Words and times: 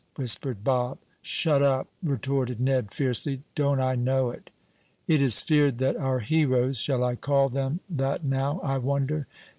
whispered 0.17 0.63
Bob. 0.63 0.97
"Shut 1.21 1.61
up!" 1.61 1.87
retorted 2.03 2.59
Ned, 2.59 2.91
fiercely. 2.91 3.43
"Don't 3.53 3.79
I 3.79 3.93
know 3.93 4.31
it!" 4.31 4.49
It 5.05 5.21
is 5.21 5.41
feared 5.41 5.77
that 5.77 5.95
our 5.95 6.21
heroes 6.21 6.79
shall 6.79 7.03
I 7.03 7.13
call 7.13 7.49
them 7.49 7.81
that 7.87 8.23
now, 8.25 8.59
I 8.63 8.79
wonder? 8.79 9.27